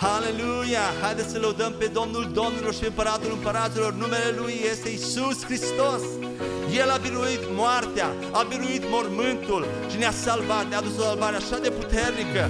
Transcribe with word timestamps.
Aleluia! 0.00 0.86
Haideți 1.02 1.32
să 1.32 1.38
lăudăm 1.44 1.72
pe 1.80 1.86
Domnul 1.98 2.24
Domnilor 2.38 2.74
și 2.78 2.84
Împăratul 2.90 3.32
Împăraților. 3.36 3.92
Numele 4.02 4.30
Lui 4.40 4.54
este 4.72 4.88
Isus 4.98 5.38
Hristos. 5.48 6.02
El 6.80 6.88
a 6.96 6.98
biruit 7.06 7.44
moartea, 7.60 8.08
a 8.40 8.42
biruit 8.52 8.84
mormântul 8.94 9.62
și 9.90 9.96
ne-a 10.02 10.14
salvat, 10.26 10.64
ne-a 10.68 10.82
dus 10.86 10.96
o 11.00 11.04
salvare 11.08 11.36
așa 11.42 11.58
de 11.66 11.70
puternică. 11.78 12.42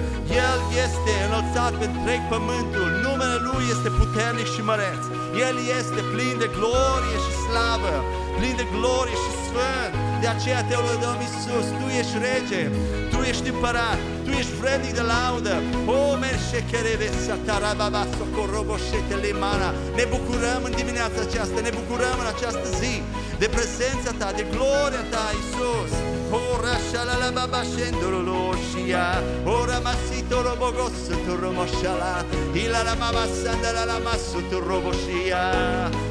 El 0.45 0.57
este 0.85 1.11
înălțat 1.27 1.73
pe 1.79 1.85
întreg 1.91 2.21
pământul, 2.33 2.89
numele 3.05 3.37
Lui 3.47 3.65
este 3.75 3.89
puternic 4.01 4.47
și 4.55 4.61
măreț. 4.69 5.03
El 5.45 5.55
este 5.79 5.99
plin 6.13 6.35
de 6.43 6.47
glorie 6.57 7.17
și 7.25 7.31
slavă, 7.45 7.95
plin 8.37 8.55
de 8.61 8.65
glorie 8.75 9.17
și 9.23 9.31
sfânt. 9.45 9.91
De 10.21 10.27
aceea 10.35 10.61
te 10.69 10.75
lăudăm 10.83 11.17
Isus, 11.27 11.67
Tu 11.77 11.85
ești 11.99 12.15
rege, 12.25 12.63
Tu 13.08 13.08
ești 13.31 13.49
împărat, 13.53 13.99
Tu 14.23 14.29
ești 14.41 14.55
vrednic 14.61 14.93
de 14.99 15.03
laudă. 15.13 15.55
O, 15.95 15.99
merșe 16.23 16.59
cherevesa 16.71 17.35
tarababa 17.47 18.03
socoroboșetele 18.17 19.31
mana. 19.43 19.69
Ne 19.97 20.05
bucurăm 20.13 20.61
în 20.67 20.73
dimineața 20.81 21.19
aceasta, 21.27 21.59
ne 21.67 21.71
bucurăm 21.79 22.17
în 22.23 22.29
această 22.35 22.67
zi 22.81 22.93
de 23.41 23.47
prezența 23.55 24.11
Ta, 24.19 24.29
de 24.39 24.45
gloria 24.53 25.03
Ta, 25.13 25.25
Isus. 25.41 25.93
Ora 26.31 26.75
shalala 26.89 27.29
baba 27.37 27.61
shendolo 27.63 28.21
loshia 28.29 29.05
Ora 29.45 29.79
masito 29.79 30.37
robogos 30.47 30.97
tu 31.25 31.35
romoshala 31.41 32.25
Ila 32.53 32.81
la 32.83 32.93
mama 33.03 33.25
sandala 33.41 33.83
la 33.91 33.97
masu 34.05 34.39
tu 34.49 34.57
roboshia 34.67 35.45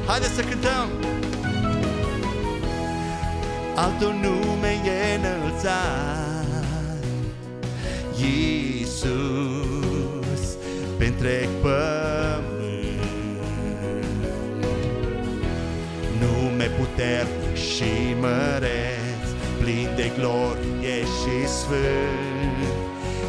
Haideți 0.07 0.35
să 0.35 0.41
cântăm 0.41 0.87
Altul 3.75 4.13
nume 4.21 4.71
e 4.85 5.15
înălțat 5.15 6.38
Iisus 8.21 9.21
pe 10.97 11.05
întreg 11.05 11.47
pământ 11.61 12.59
Nume 16.19 16.65
puternic 16.65 17.55
și 17.55 18.15
măreț 18.19 19.27
Plin 19.59 19.89
de 19.95 20.11
glorie 20.17 20.97
și 21.17 21.47
sfânt. 21.47 22.59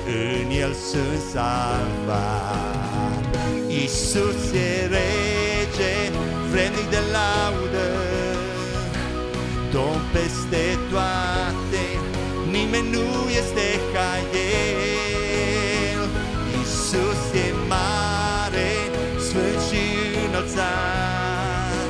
În 0.07 0.51
el 0.51 0.73
sunt 0.73 1.21
salvat. 1.33 3.25
Iisus 3.69 4.53
e 4.53 4.87
rege 4.87 5.95
Vrednic 6.51 6.91
de 6.91 6.99
laudă. 7.13 7.89
Domn 9.73 10.01
peste 10.13 10.79
toate 10.91 11.30
Nimeni 12.73 12.91
nu 12.91 13.29
este 13.41 13.67
ca 13.95 14.11
El 14.33 16.03
Iisus 16.57 17.23
e 17.45 17.47
mare 17.69 18.71
Sfânt 19.27 19.61
și 19.69 19.83
înălțat 20.27 21.89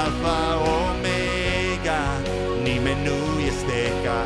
Alfa, 0.00 0.40
Omega 0.78 2.02
Nimeni 2.62 3.02
nu 3.08 3.20
este 3.50 3.78
ca 4.04 4.20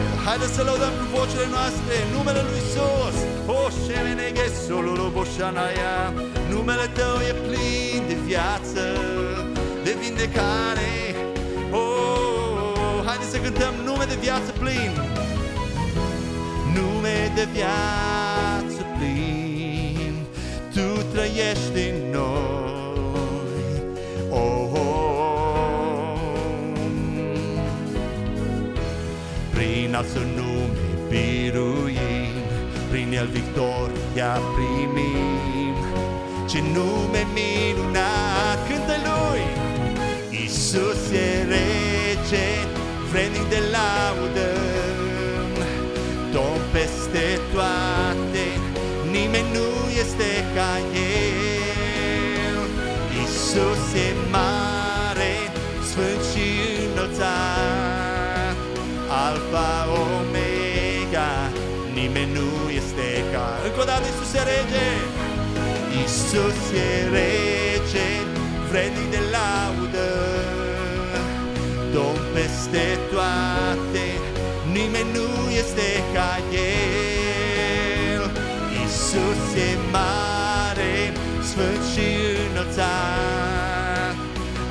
El 0.00 0.12
Haideți 0.24 0.54
să 0.56 0.62
lăudăm 0.68 0.94
cu 1.00 1.06
vocile 1.16 1.46
noastre 1.56 1.94
Numele 2.14 2.40
Lui 2.48 2.60
Iisus 2.62 3.16
O 3.58 3.60
șemeneghe 3.84 4.46
solul 4.66 5.10
boșanaia 5.16 5.96
Numele 6.50 6.86
Tău 6.98 7.16
e 7.30 7.32
plin 7.46 8.00
de 8.10 8.16
viață 8.28 8.84
De 9.84 9.92
vindecare 10.00 10.92
Oh, 11.80 12.96
haideți 13.06 13.30
să 13.34 13.38
cântăm 13.44 13.74
nume 13.84 14.04
de 14.12 14.16
viață 14.26 14.50
plin 14.62 14.92
Nume 14.96 15.11
de 17.42 17.48
viață 17.52 18.82
plin 18.98 20.14
Tu 20.74 21.02
trăiești 21.12 21.78
în 21.90 22.10
noi. 22.10 23.64
Oh, 24.30 24.68
oh. 24.72 24.80
Prin 29.54 29.94
al 29.94 30.04
său 30.12 30.22
nume 30.36 30.78
biruim 31.08 32.34
Prin 32.90 33.12
el 33.12 33.26
victoria 33.26 34.40
primim. 34.54 35.74
Ce 36.48 36.60
nume 36.74 37.26
minunat 37.34 38.58
cântă 38.68 38.96
lui! 39.06 39.44
Isus 40.44 41.10
e 41.12 41.42
rege, 41.42 42.48
vrednic 43.10 43.48
de 43.48 43.58
laudă 43.72 44.51
Isus 53.52 53.94
e 53.94 54.08
mare, 54.30 55.34
sfânt 55.88 56.22
și 56.30 56.46
înălțat 56.92 58.56
Alfa, 59.26 59.70
Omega, 60.06 61.32
nimeni 61.94 62.32
nu 62.32 62.70
este 62.80 63.08
ca. 63.32 63.46
Încă 63.66 63.80
o 63.80 63.84
dată 63.84 64.06
Isus 64.12 64.32
e 64.40 64.42
rege 64.52 64.90
Isus 66.04 66.60
e 66.86 66.90
rege, 67.16 68.08
vrednic 68.68 69.10
de 69.10 69.22
laudă 69.34 70.10
Domn 71.94 72.22
peste 72.34 72.84
toate, 73.10 74.06
nimeni 74.76 75.10
nu 75.18 75.30
este 75.62 75.88
ca 76.14 76.32
El. 78.12 78.22
Isus 78.84 79.42
e 79.68 79.70
mare, 79.90 80.94
sfânt 81.48 81.82
și 81.92 82.06
înălțat 82.50 83.31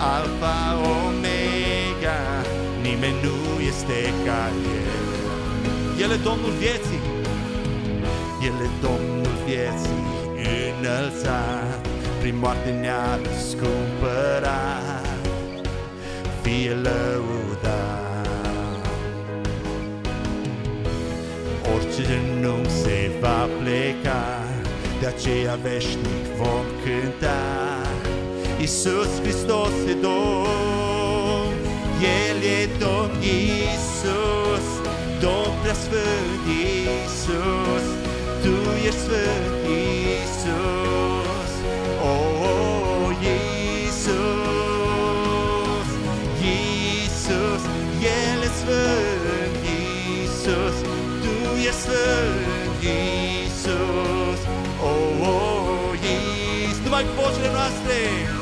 Alfa, 0.04 0.78
Omega, 0.78 2.20
nimeni 2.82 3.22
nu 3.24 3.62
este 3.72 4.14
ca 4.26 4.50
El 6.02 6.02
El 6.02 6.12
e 6.12 6.16
Domnul 6.24 6.52
vieții, 6.60 7.02
El 8.42 8.54
e 8.66 8.70
Domnul 8.82 9.36
vieții 9.46 10.02
înălțat 10.80 11.88
prin 12.20 12.38
moarte 12.38 12.70
ne-a 12.70 13.20
răscumpărat, 13.24 15.06
fie 16.42 16.74
lăudat. 16.74 18.22
Orice 21.74 22.02
genunchi 22.08 22.70
se 22.70 23.12
va 23.20 23.48
pleca, 23.62 24.24
de 25.00 25.06
aceea 25.06 25.56
veșnic 25.64 26.26
vom 26.38 26.66
cânta. 26.84 27.61
Iisus 28.62 29.20
Hristos 29.24 29.74
e 29.88 29.96
Domn, 29.96 31.56
El 32.00 32.44
e 32.44 32.68
Domn 32.78 33.12
Iisus, 33.20 34.68
Domn 35.20 35.58
preasfânt 35.64 36.46
Iisus, 36.46 37.86
Tu 38.44 38.54
ești 38.86 39.00
sfânt 39.00 39.66
Iisus. 39.66 41.52
Oh, 42.04 43.10
Iisus, 43.22 44.20
Iisus, 46.44 47.64
El 48.22 48.42
e 48.44 48.50
sfânt, 48.60 49.56
Iisus, 49.74 50.78
Tu 51.22 51.34
ești 51.58 51.82
sfânt, 51.82 52.82
Iisus. 52.82 54.40
Oh, 54.84 55.28
oh, 55.32 55.94
Iisus, 56.04 56.78
numai 56.84 57.04
cu 57.04 57.12
vocile 57.22 57.50
noastre. 57.52 58.41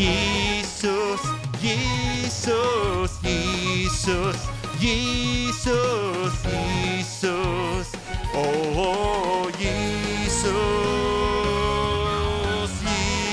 Iisus, 0.00 1.20
Iisus, 1.62 3.20
Iisus, 3.22 4.40
Iisus, 4.80 6.34
Iisus. 6.48 7.88
Oh, 8.32 8.40
oh, 8.80 9.50
Iisus, 9.60 10.52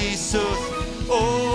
Iisus, 0.03 0.61
oh, 1.07 1.46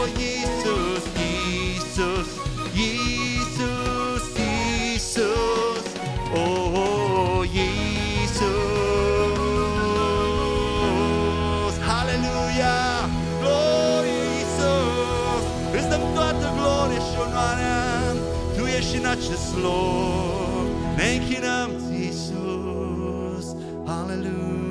Nečinače 18.83 19.37
slov, 19.39 20.67
neki 20.99 21.39
nam 21.41 21.71
ti 21.71 22.09
Isus, 22.11 23.55
Hallelujah. 23.87 24.62